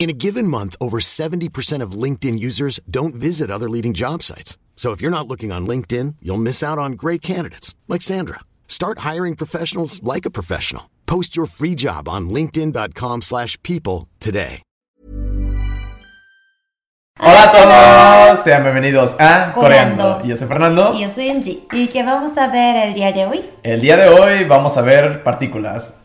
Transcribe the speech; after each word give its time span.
In 0.00 0.08
a 0.08 0.14
given 0.14 0.48
month, 0.48 0.76
over 0.80 0.98
70% 0.98 1.82
of 1.82 1.92
LinkedIn 1.92 2.38
users 2.38 2.80
don't 2.90 3.14
visit 3.14 3.50
other 3.50 3.68
leading 3.68 3.92
job 3.92 4.22
sites. 4.22 4.56
So 4.74 4.92
if 4.92 5.02
you're 5.02 5.10
not 5.10 5.28
looking 5.28 5.52
on 5.52 5.66
LinkedIn, 5.66 6.16
you'll 6.22 6.38
miss 6.38 6.62
out 6.62 6.78
on 6.78 6.92
great 6.92 7.20
candidates 7.20 7.74
like 7.86 8.00
Sandra. 8.00 8.40
Start 8.66 9.00
hiring 9.00 9.36
professionals 9.36 10.02
like 10.02 10.24
a 10.24 10.30
professional. 10.30 10.88
Post 11.04 11.36
your 11.36 11.44
free 11.44 11.74
job 11.74 12.08
on 12.08 12.30
linkedin.com/people 12.30 13.20
slash 13.20 13.58
people 13.62 14.08
today. 14.20 14.62
Hola 17.22 17.42
a 17.42 17.52
todos, 17.52 18.44
sean 18.44 18.62
bienvenidos 18.62 19.16
a 19.20 19.52
Coreando. 19.52 20.14
Coreando. 20.14 20.26
Yo 20.26 20.36
soy 20.36 20.48
Fernando. 20.48 20.94
Y 20.94 21.02
yo 21.02 21.10
soy 21.10 21.28
Angie. 21.28 21.58
¿Y 21.72 21.88
qué 21.88 22.02
vamos 22.02 22.38
a 22.38 22.48
ver 22.48 22.88
el 22.88 22.94
día 22.94 23.12
de 23.12 23.26
hoy? 23.26 23.44
El 23.62 23.82
día 23.82 23.98
de 23.98 24.08
hoy 24.08 24.44
vamos 24.44 24.78
a 24.78 24.80
ver 24.80 25.22
partículas. 25.22 25.99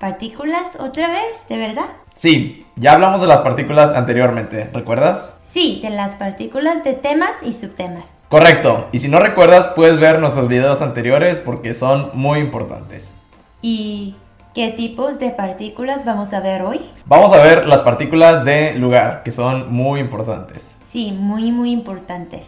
¿Partículas 0.00 0.76
otra 0.78 1.08
vez? 1.10 1.46
¿De 1.50 1.58
verdad? 1.58 1.84
Sí, 2.14 2.64
ya 2.76 2.94
hablamos 2.94 3.20
de 3.20 3.26
las 3.26 3.42
partículas 3.42 3.92
anteriormente, 3.92 4.70
¿recuerdas? 4.72 5.38
Sí, 5.42 5.80
de 5.82 5.90
las 5.90 6.16
partículas 6.16 6.82
de 6.84 6.94
temas 6.94 7.32
y 7.42 7.52
subtemas. 7.52 8.06
Correcto, 8.30 8.88
y 8.92 9.00
si 9.00 9.08
no 9.08 9.18
recuerdas 9.20 9.72
puedes 9.76 10.00
ver 10.00 10.18
nuestros 10.18 10.48
videos 10.48 10.80
anteriores 10.80 11.38
porque 11.38 11.74
son 11.74 12.12
muy 12.14 12.38
importantes. 12.38 13.14
¿Y 13.60 14.16
qué 14.54 14.70
tipos 14.70 15.18
de 15.18 15.32
partículas 15.32 16.06
vamos 16.06 16.32
a 16.32 16.40
ver 16.40 16.62
hoy? 16.62 16.80
Vamos 17.04 17.34
a 17.34 17.42
ver 17.42 17.68
las 17.68 17.82
partículas 17.82 18.46
de 18.46 18.76
lugar, 18.76 19.22
que 19.22 19.32
son 19.32 19.70
muy 19.70 20.00
importantes. 20.00 20.80
Sí, 20.90 21.12
muy, 21.12 21.52
muy 21.52 21.72
importantes. 21.72 22.46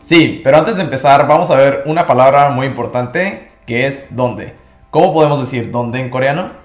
Sí, 0.00 0.40
pero 0.42 0.56
antes 0.56 0.76
de 0.76 0.84
empezar 0.84 1.28
vamos 1.28 1.50
a 1.50 1.56
ver 1.56 1.82
una 1.84 2.06
palabra 2.06 2.48
muy 2.48 2.66
importante 2.66 3.50
que 3.66 3.86
es 3.86 4.16
dónde. 4.16 4.54
¿Cómo 4.90 5.12
podemos 5.12 5.38
decir 5.38 5.70
dónde 5.70 6.00
en 6.00 6.08
coreano? 6.08 6.63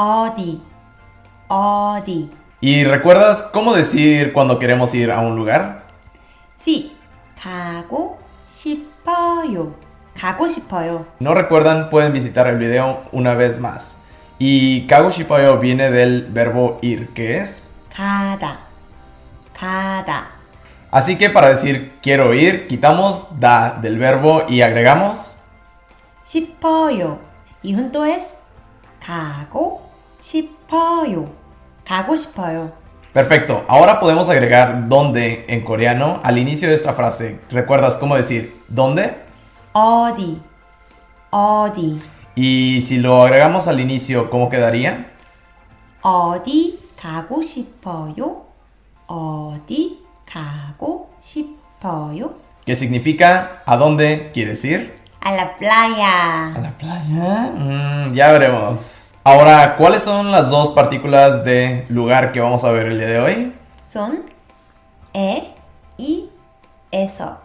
어디, 0.00 0.60
어디. 1.48 2.30
¿Y 2.60 2.84
recuerdas 2.84 3.42
cómo 3.52 3.74
decir 3.74 4.32
cuando 4.32 4.58
queremos 4.58 4.94
ir 4.94 5.10
a 5.10 5.20
un 5.20 5.36
lugar? 5.36 5.84
Sí, 6.60 6.96
가고 7.40 8.18
싶어요. 8.48 9.74
가고 10.14 10.48
싶어요. 10.48 11.06
Si 11.18 11.24
no 11.24 11.34
recuerdan, 11.34 11.90
pueden 11.90 12.12
visitar 12.12 12.46
el 12.46 12.58
video 12.58 13.04
una 13.12 13.34
vez 13.34 13.60
más. 13.60 14.02
Y 14.38 14.86
kago 14.86 15.10
shipayo 15.10 15.58
viene 15.58 15.90
del 15.90 16.28
verbo 16.30 16.78
ir, 16.82 17.08
que 17.14 17.38
es. 17.38 17.76
가다, 17.94 18.58
가다. 19.58 20.26
Así 20.90 21.16
que 21.18 21.30
para 21.30 21.48
decir 21.48 21.98
quiero 22.02 22.32
ir, 22.34 22.68
quitamos 22.68 23.40
da 23.40 23.78
del 23.80 23.98
verbo 23.98 24.44
y 24.48 24.62
agregamos 24.62 25.36
싶어요. 26.24 27.20
이 27.62 27.74
훈도 27.74 28.06
es 28.06 28.34
가고 29.00 29.82
싶어요. 30.20 31.30
가고 31.84 32.16
싶어요. 32.16 32.72
Perfecto, 33.12 33.64
ahora 33.68 33.98
podemos 33.98 34.28
agregar 34.28 34.88
dónde 34.88 35.46
en 35.48 35.62
coreano 35.62 36.20
al 36.22 36.36
inicio 36.36 36.68
de 36.68 36.74
esta 36.74 36.92
frase. 36.92 37.40
¿Recuerdas 37.50 37.96
cómo 37.96 38.14
decir 38.16 38.60
dónde? 38.68 39.24
어디, 39.72 40.40
어디. 41.30 41.98
Y 42.34 42.82
si 42.82 42.98
lo 42.98 43.22
agregamos 43.22 43.68
al 43.68 43.80
inicio, 43.80 44.28
¿cómo 44.28 44.50
quedaría? 44.50 45.06
어디 46.02 46.78
가고 47.00 47.40
싶어요? 47.40 48.44
어디 49.06 50.04
가고 50.26 51.10
싶어요? 51.20 52.34
Que 52.66 52.74
significa 52.74 53.62
¿a 53.64 53.76
dónde 53.76 54.30
quieres 54.34 54.64
ir? 54.64 54.98
A 55.20 55.32
la 55.32 55.56
playa. 55.56 56.54
¿A 56.54 56.60
la 56.60 56.76
playa? 56.76 57.50
Mm, 57.56 58.12
ya 58.12 58.32
veremos. 58.32 59.00
Ahora, 59.23 59.75
¿cuáles 59.77 60.01
son 60.01 60.31
las 60.31 60.49
dos 60.49 60.71
partículas 60.71 61.45
de 61.45 61.85
lugar 61.89 62.31
que 62.31 62.39
vamos 62.39 62.63
a 62.63 62.71
ver 62.71 62.87
el 62.87 62.97
día 62.97 63.07
de 63.07 63.19
hoy? 63.19 63.55
Son 63.87 64.23
e 65.13 65.53
y 65.95 66.29
eso. 66.89 67.37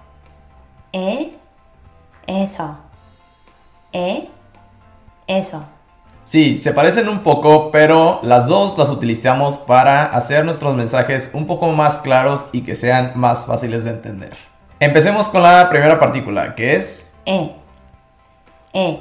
E, 0.90 1.34
eso. 2.26 2.78
E, 3.92 4.26
eso. 5.26 5.64
Sí, 6.24 6.56
se 6.56 6.72
parecen 6.72 7.10
un 7.10 7.22
poco, 7.22 7.70
pero 7.70 8.20
las 8.22 8.46
dos 8.46 8.78
las 8.78 8.88
utilizamos 8.88 9.58
para 9.58 10.06
hacer 10.06 10.46
nuestros 10.46 10.74
mensajes 10.74 11.32
un 11.34 11.46
poco 11.46 11.68
más 11.72 11.98
claros 11.98 12.46
y 12.52 12.62
que 12.62 12.74
sean 12.74 13.12
más 13.16 13.44
fáciles 13.44 13.84
de 13.84 13.90
entender. 13.90 14.34
Empecemos 14.80 15.28
con 15.28 15.42
la 15.42 15.68
primera 15.68 16.00
partícula, 16.00 16.54
que 16.54 16.76
es... 16.76 17.16
E, 17.26 17.54
e. 18.72 18.98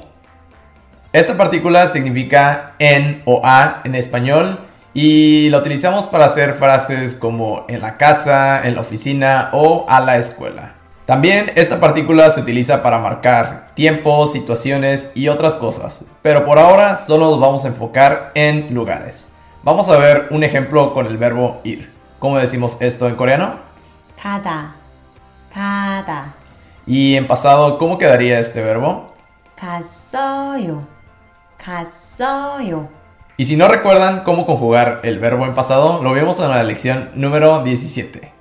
Esta 1.15 1.37
partícula 1.37 1.87
significa 1.87 2.73
en 2.77 3.21
o 3.23 3.39
a 3.41 3.79
en 3.85 3.95
español 3.95 4.59
y 4.93 5.47
la 5.49 5.59
utilizamos 5.59 6.07
para 6.07 6.25
hacer 6.25 6.55
frases 6.55 7.15
como 7.15 7.63
en 7.69 7.79
la 7.79 7.95
casa, 7.95 8.67
en 8.67 8.75
la 8.75 8.81
oficina 8.81 9.47
o 9.53 9.85
a 9.87 10.01
la 10.01 10.17
escuela. 10.17 10.73
También 11.05 11.53
esta 11.55 11.79
partícula 11.79 12.29
se 12.31 12.41
utiliza 12.41 12.83
para 12.83 12.99
marcar 12.99 13.71
tiempos, 13.75 14.33
situaciones 14.33 15.13
y 15.15 15.29
otras 15.29 15.55
cosas, 15.55 16.03
pero 16.21 16.43
por 16.43 16.59
ahora 16.59 16.97
solo 16.97 17.31
nos 17.31 17.39
vamos 17.39 17.63
a 17.63 17.69
enfocar 17.69 18.33
en 18.35 18.73
lugares. 18.73 19.29
Vamos 19.63 19.87
a 19.87 19.97
ver 19.97 20.27
un 20.31 20.43
ejemplo 20.43 20.93
con 20.93 21.07
el 21.07 21.15
verbo 21.15 21.61
ir. 21.63 21.93
¿Cómo 22.19 22.37
decimos 22.37 22.75
esto 22.81 23.07
en 23.07 23.15
coreano? 23.15 23.59
Kada. 24.21 24.75
Kada. 25.53 26.33
Y 26.85 27.15
en 27.15 27.25
pasado, 27.25 27.77
¿cómo 27.77 27.97
quedaría 27.97 28.37
este 28.37 28.61
verbo? 28.61 29.07
Gasoyo. 29.55 30.93
갔어요. 31.64 32.88
Y 33.36 33.44
si 33.44 33.56
no 33.56 33.68
recuerdan 33.68 34.22
cómo 34.22 34.44
conjugar 34.44 35.00
el 35.02 35.18
verbo 35.18 35.46
en 35.46 35.54
pasado, 35.54 36.02
lo 36.02 36.12
vimos 36.12 36.40
en 36.40 36.50
la 36.50 36.62
lección 36.62 37.10
número 37.14 37.62
17. 37.62 38.32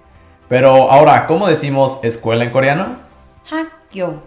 Pero 0.49 0.91
ahora, 0.91 1.25
¿cómo 1.27 1.47
decimos 1.47 1.99
escuela 2.03 2.43
en 2.43 2.49
coreano? 2.49 2.97
학교, 3.49 4.21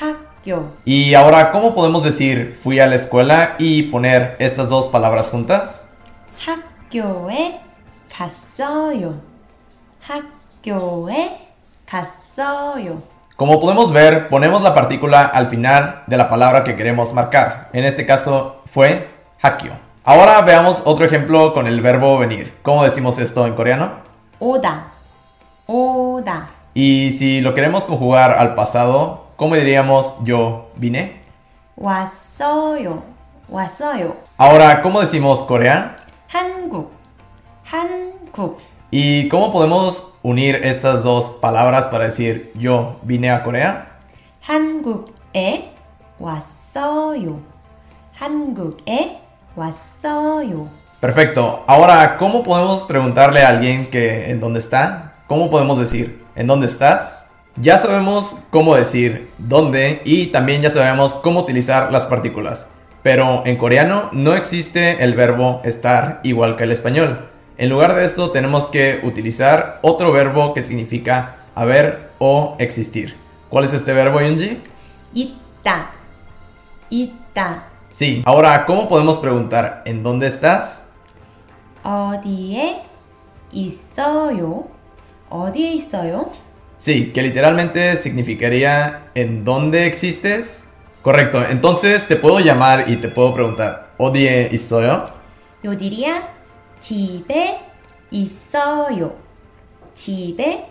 학교. 0.00 0.70
Y 0.84 1.14
ahora, 1.14 1.52
¿cómo 1.52 1.74
podemos 1.74 2.02
decir 2.02 2.58
fui 2.60 2.80
a 2.80 2.86
la 2.86 2.96
escuela 2.96 3.54
y 3.58 3.84
poner 3.84 4.36
estas 4.38 4.68
dos 4.68 4.88
palabras 4.88 5.28
juntas? 5.28 5.84
학교에 6.44 7.60
갔어요. 8.10 9.20
학교에 10.00 11.48
갔어요. 11.86 13.02
Como 13.41 13.59
podemos 13.59 13.91
ver, 13.91 14.29
ponemos 14.29 14.61
la 14.61 14.75
partícula 14.75 15.23
al 15.23 15.47
final 15.47 16.03
de 16.05 16.15
la 16.15 16.29
palabra 16.29 16.63
que 16.63 16.75
queremos 16.75 17.11
marcar. 17.11 17.69
En 17.73 17.85
este 17.85 18.05
caso 18.05 18.61
fue 18.71 19.09
hakyo. 19.41 19.71
Ahora 20.03 20.39
veamos 20.41 20.83
otro 20.85 21.05
ejemplo 21.05 21.51
con 21.55 21.65
el 21.65 21.81
verbo 21.81 22.19
venir. 22.19 22.53
¿Cómo 22.61 22.83
decimos 22.83 23.17
esto 23.17 23.47
en 23.47 23.55
coreano? 23.55 23.93
Oda. 24.37 24.91
Oda. 25.65 26.51
Y 26.75 27.09
si 27.13 27.41
lo 27.41 27.55
queremos 27.55 27.85
conjugar 27.85 28.29
al 28.29 28.53
pasado, 28.53 29.25
¿cómo 29.37 29.55
diríamos 29.55 30.17
yo 30.23 30.69
vine? 30.75 31.23
Wasoyo. 31.77 33.01
Wasoyo. 33.49 34.17
Ahora, 34.37 34.83
¿cómo 34.83 35.01
decimos 35.01 35.41
Corea? 35.41 35.95
Hanguk. 36.31 36.91
Hanguk. 37.71 38.59
¿Y 38.90 39.28
cómo 39.28 39.52
podemos 39.52 40.14
unir 40.22 40.60
estas 40.62 41.02
dos 41.02 41.38
palabras 41.40 41.86
para 41.86 42.04
decir 42.04 42.52
yo 42.54 42.98
vine 43.02 43.30
a 43.30 43.42
Corea? 43.42 43.86
한국에 44.40 45.72
왔어요. 46.18 47.40
한국에 48.14 49.20
왔어요. 49.56 50.68
Perfecto. 51.00 51.64
Ahora, 51.66 52.16
¿cómo 52.16 52.42
podemos 52.42 52.84
preguntarle 52.84 53.42
a 53.42 53.48
alguien 53.48 53.90
que 53.90 54.30
en 54.30 54.40
dónde 54.40 54.60
está? 54.60 55.14
¿Cómo 55.26 55.50
podemos 55.50 55.78
decir 55.78 56.24
en 56.36 56.46
dónde 56.46 56.66
estás? 56.68 57.32
Ya 57.56 57.78
sabemos 57.78 58.44
cómo 58.50 58.76
decir 58.76 59.30
dónde 59.38 60.00
y 60.04 60.26
también 60.26 60.62
ya 60.62 60.70
sabemos 60.70 61.14
cómo 61.14 61.40
utilizar 61.40 61.90
las 61.90 62.06
partículas. 62.06 62.70
Pero 63.02 63.42
en 63.46 63.56
coreano 63.56 64.10
no 64.12 64.34
existe 64.34 65.02
el 65.02 65.14
verbo 65.14 65.60
estar 65.64 66.20
igual 66.22 66.56
que 66.56 66.64
el 66.64 66.72
español. 66.72 67.29
En 67.60 67.70
lugar 67.70 67.94
de 67.94 68.04
esto 68.04 68.30
tenemos 68.30 68.66
que 68.66 69.00
utilizar 69.02 69.78
otro 69.82 70.12
verbo 70.12 70.52
que 70.52 70.62
significa 70.62 71.36
haber 71.54 72.10
o 72.18 72.56
existir. 72.58 73.16
¿Cuál 73.48 73.64
es 73.64 73.72
este 73.72 73.92
verbo, 73.92 74.20
Yunji? 74.20 74.60
있다, 75.14 75.90
있다. 76.90 77.64
Sí. 77.90 78.22
Ahora, 78.26 78.66
¿cómo 78.66 78.88
podemos 78.88 79.18
preguntar 79.20 79.82
en 79.86 80.02
dónde 80.02 80.26
estás? 80.26 80.92
어디에 81.82 82.82
있어요? 83.52 84.68
어디에 85.30 85.72
있어요? 85.72 86.30
Sí, 86.78 87.12
que 87.12 87.22
literalmente 87.22 87.96
significaría 87.96 89.10
¿en 89.14 89.44
dónde 89.44 89.86
existes? 89.86 90.74
Correcto, 91.02 91.40
entonces 91.48 92.06
te 92.06 92.16
puedo 92.16 92.40
llamar 92.40 92.90
y 92.90 92.96
te 92.96 93.08
puedo 93.08 93.32
preguntar 93.32 93.94
¿어디에 93.98 94.50
있어요? 94.52 95.08
Yo 95.62 95.74
diría 95.74 96.22
집에 96.80 97.60
있어요. 98.10 99.14
집에 99.94 100.68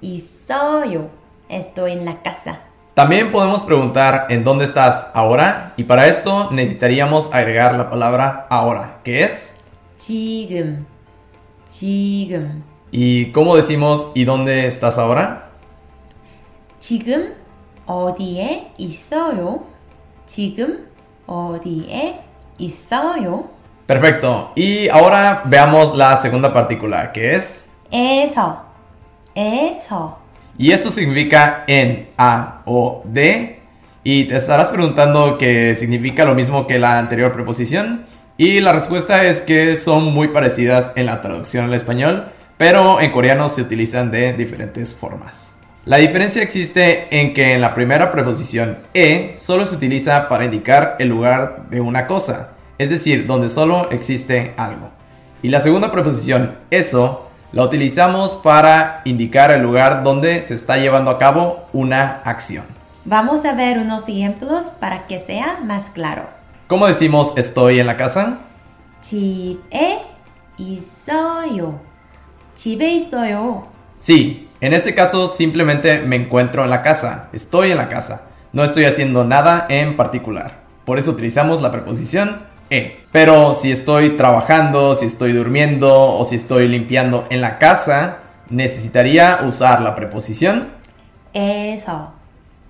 있어요. 0.00 1.10
Estoy 1.48 1.92
en 1.92 2.04
la 2.04 2.22
casa. 2.22 2.60
También 2.94 3.30
podemos 3.30 3.62
preguntar 3.62 4.26
¿en 4.28 4.42
dónde 4.42 4.64
estás 4.64 5.12
ahora? 5.14 5.72
Y 5.76 5.84
para 5.84 6.08
esto 6.08 6.50
necesitaríamos 6.50 7.32
agregar 7.32 7.74
la 7.76 7.90
palabra 7.90 8.46
ahora, 8.50 9.00
que 9.04 9.22
es 9.22 9.64
지금. 9.96 10.84
지금. 11.70 12.64
¿y 12.90 13.30
cómo 13.32 13.54
decimos 13.54 14.08
¿y 14.14 14.24
dónde 14.24 14.66
estás 14.66 14.98
ahora? 14.98 15.50
지금 16.80 17.34
어디에 17.86 18.72
있어요? 18.78 19.66
지금 20.26 20.88
어디에 21.26 22.24
있어요? 22.58 23.50
Perfecto. 23.85 24.53
Y 24.55 24.87
ahora 24.89 25.41
veamos 25.45 25.97
la 25.97 26.15
segunda 26.17 26.53
partícula, 26.53 27.11
que 27.11 27.35
es... 27.35 27.71
Eso. 27.91 28.59
Eso. 29.35 30.17
Y 30.57 30.71
esto 30.71 30.89
significa 30.89 31.63
en, 31.67 32.09
a 32.17 32.61
o 32.65 33.01
de. 33.05 33.59
Y 34.03 34.25
te 34.25 34.37
estarás 34.37 34.69
preguntando 34.69 35.37
que 35.37 35.75
significa 35.75 36.25
lo 36.25 36.35
mismo 36.35 36.67
que 36.67 36.79
la 36.79 36.99
anterior 36.99 37.33
preposición. 37.33 38.05
Y 38.37 38.61
la 38.61 38.73
respuesta 38.73 39.25
es 39.25 39.41
que 39.41 39.75
son 39.75 40.13
muy 40.13 40.29
parecidas 40.29 40.93
en 40.95 41.05
la 41.05 41.21
traducción 41.21 41.65
al 41.65 41.73
español, 41.73 42.31
pero 42.57 42.99
en 42.99 43.11
coreano 43.11 43.47
se 43.49 43.61
utilizan 43.61 44.11
de 44.11 44.33
diferentes 44.33 44.93
formas. 44.93 45.55
La 45.85 45.97
diferencia 45.97 46.41
existe 46.41 47.07
en 47.11 47.33
que 47.33 47.53
en 47.53 47.61
la 47.61 47.75
primera 47.75 48.09
preposición 48.09 48.77
e 48.93 49.33
solo 49.37 49.65
se 49.65 49.75
utiliza 49.75 50.29
para 50.29 50.45
indicar 50.45 50.95
el 50.99 51.09
lugar 51.09 51.69
de 51.69 51.81
una 51.81 52.07
cosa 52.07 52.53
es 52.78 52.90
decir, 52.90 53.26
donde 53.26 53.48
solo 53.48 53.90
existe 53.90 54.54
algo. 54.56 54.90
Y 55.42 55.48
la 55.48 55.60
segunda 55.60 55.92
preposición 55.92 56.56
eso 56.70 57.28
la 57.52 57.64
utilizamos 57.64 58.34
para 58.34 59.02
indicar 59.04 59.50
el 59.50 59.62
lugar 59.62 60.02
donde 60.02 60.42
se 60.42 60.54
está 60.54 60.76
llevando 60.76 61.10
a 61.10 61.18
cabo 61.18 61.66
una 61.72 62.20
acción. 62.24 62.64
Vamos 63.04 63.44
a 63.44 63.54
ver 63.54 63.78
unos 63.78 64.08
ejemplos 64.08 64.64
para 64.78 65.06
que 65.06 65.18
sea 65.18 65.60
más 65.64 65.90
claro. 65.90 66.28
¿Cómo 66.66 66.86
decimos 66.86 67.32
estoy 67.36 67.80
en 67.80 67.86
la 67.86 67.96
casa? 67.96 68.38
집에 69.00 70.04
있어요. 70.58 71.80
집에 72.54 72.96
있어요. 72.96 73.68
Sí, 73.98 74.48
en 74.60 74.72
este 74.72 74.94
caso 74.94 75.28
simplemente 75.28 76.00
me 76.00 76.16
encuentro 76.16 76.64
en 76.64 76.70
la 76.70 76.82
casa, 76.82 77.28
estoy 77.32 77.70
en 77.70 77.78
la 77.78 77.88
casa, 77.88 78.28
no 78.52 78.64
estoy 78.64 78.84
haciendo 78.84 79.24
nada 79.24 79.66
en 79.68 79.96
particular. 79.96 80.64
Por 80.84 80.98
eso 80.98 81.12
utilizamos 81.12 81.62
la 81.62 81.70
preposición 81.70 82.42
e. 82.70 83.00
Pero 83.12 83.54
si 83.54 83.72
estoy 83.72 84.16
trabajando, 84.16 84.94
si 84.94 85.06
estoy 85.06 85.32
durmiendo 85.32 86.16
o 86.16 86.24
si 86.24 86.36
estoy 86.36 86.68
limpiando 86.68 87.26
en 87.30 87.40
la 87.40 87.58
casa, 87.58 88.18
necesitaría 88.50 89.40
usar 89.42 89.80
la 89.80 89.94
preposición 89.94 90.78
에서. 91.34 92.12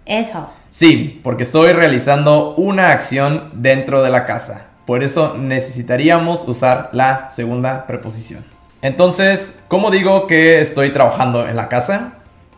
에서. 0.05 0.50
Sí, 0.69 1.20
porque 1.22 1.44
estoy 1.44 1.72
realizando 1.72 2.55
una 2.56 2.90
acción 2.90 3.50
dentro 3.55 4.02
de 4.02 4.10
la 4.10 4.26
casa. 4.26 4.66
Por 4.87 5.02
eso 5.02 5.37
necesitaríamos 5.37 6.46
usar 6.49 6.90
la 6.93 7.31
segunda 7.31 7.87
preposición. 7.87 8.44
Entonces, 8.81 9.62
¿cómo 9.69 9.90
digo 9.90 10.26
que 10.26 10.60
estoy 10.60 10.90
trabajando 10.90 11.46
en 11.49 11.56
la 11.56 11.69
casa? 11.69 12.14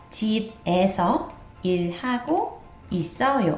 집에서 0.09 1.29
일하고 1.63 2.61
있어요. 2.89 3.57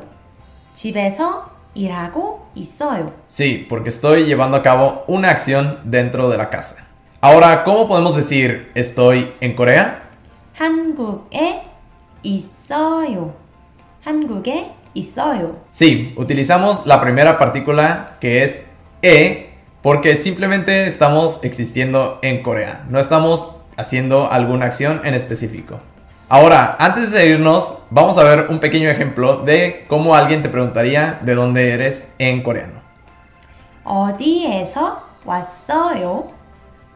집에서 0.74 1.50
일하고 1.78 2.48
있어요. 2.56 3.14
Sí, 3.28 3.66
porque 3.68 3.90
estoy 3.90 4.26
llevando 4.26 4.58
a 4.58 4.62
cabo 4.62 5.04
una 5.08 5.30
acción 5.30 5.80
dentro 5.86 6.30
de 6.30 6.38
la 6.38 6.50
casa. 6.50 6.86
Ahora, 7.22 7.64
¿cómo 7.64 7.88
podemos 7.88 8.16
decir 8.16 8.72
estoy 8.76 9.32
en 9.42 9.56
Corea? 9.56 10.04
한국에 10.54 11.64
있어요. 12.24 13.34
한국에 14.06 14.72
있어요. 14.94 15.58
Sí, 15.72 16.14
utilizamos 16.18 16.86
la 16.86 17.02
primera 17.02 17.40
partícula 17.40 18.18
que 18.20 18.44
es 18.44 18.68
e 19.02 19.50
porque 19.82 20.16
simplemente 20.16 20.86
estamos 20.88 21.40
existiendo 21.44 22.20
en 22.22 22.44
Corea. 22.44 22.86
No 22.90 23.00
estamos 23.00 23.48
haciendo 23.78 24.32
alguna 24.32 24.66
acción 24.68 25.02
en 25.04 25.14
específico. 25.14 25.80
Ahora, 26.30 26.76
antes 26.80 27.12
de 27.12 27.28
irnos, 27.28 27.84
vamos 27.92 28.18
a 28.18 28.24
ver 28.24 28.48
un 28.50 28.60
pequeño 28.60 28.90
ejemplo 28.90 29.38
de 29.38 29.86
cómo 29.88 30.16
alguien 30.16 30.42
te 30.42 30.50
preguntaría 30.50 31.20
de 31.22 31.36
dónde 31.36 31.74
eres 31.74 32.14
en 32.18 32.42
coreano. 32.42 32.82
어디에서 33.84 35.04
왔어요? 35.26 36.32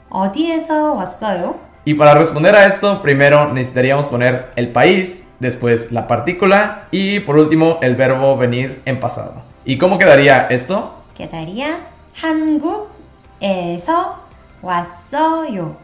어디에서 0.09 0.93
왔어요? 0.93 1.55
Y 1.85 1.93
para 1.93 2.15
responder 2.15 2.55
a 2.55 2.65
esto, 2.65 3.01
primero 3.01 3.53
necesitaríamos 3.53 4.05
poner 4.07 4.51
el 4.55 4.69
país, 4.69 5.29
después 5.39 5.91
la 5.91 6.07
partícula 6.07 6.87
y 6.91 7.19
por 7.21 7.37
último 7.37 7.79
el 7.81 7.95
verbo 7.95 8.35
venir 8.37 8.81
en 8.85 8.99
pasado. 8.99 9.41
¿Y 9.65 9.77
cómo 9.77 9.97
quedaría 9.97 10.47
esto? 10.49 10.93
quedaría 11.15 11.79
한국에서 12.15 14.19
왔어요. 14.61 15.75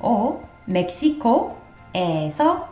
o 0.00 0.40
멕 0.66 1.18
eso 1.95 2.67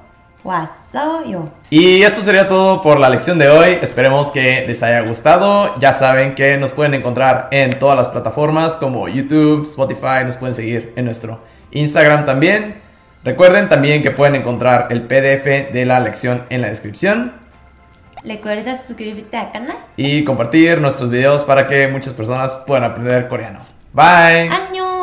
yo. 1.25 1.49
Y 1.69 2.03
esto 2.03 2.21
sería 2.21 2.47
todo 2.47 2.81
por 2.81 2.99
la 2.99 3.09
lección 3.09 3.39
de 3.39 3.49
hoy. 3.49 3.77
Esperemos 3.81 4.31
que 4.31 4.65
les 4.67 4.83
haya 4.83 5.01
gustado. 5.01 5.73
Ya 5.79 5.93
saben 5.93 6.35
que 6.35 6.57
nos 6.57 6.71
pueden 6.71 6.93
encontrar 6.93 7.47
en 7.51 7.79
todas 7.79 7.97
las 7.97 8.09
plataformas 8.09 8.75
como 8.75 9.07
YouTube, 9.07 9.65
Spotify. 9.65 10.25
Nos 10.25 10.37
pueden 10.37 10.55
seguir 10.55 10.93
en 10.95 11.05
nuestro 11.05 11.41
Instagram 11.71 12.25
también. 12.25 12.81
Recuerden 13.23 13.69
también 13.69 14.03
que 14.03 14.11
pueden 14.11 14.35
encontrar 14.35 14.87
el 14.89 15.03
PDF 15.03 15.71
de 15.71 15.85
la 15.85 15.99
lección 15.99 16.43
en 16.49 16.61
la 16.61 16.67
descripción. 16.67 17.33
Recuerda 18.23 18.77
suscribirte 18.77 19.37
al 19.37 19.51
canal. 19.51 19.77
Y 19.97 20.23
compartir 20.23 20.79
nuestros 20.79 21.09
videos 21.09 21.43
para 21.43 21.67
que 21.67 21.87
muchas 21.87 22.13
personas 22.13 22.55
puedan 22.67 22.83
aprender 22.83 23.27
coreano. 23.27 23.59
Bye. 23.93 24.49
¡Año! 24.49 25.02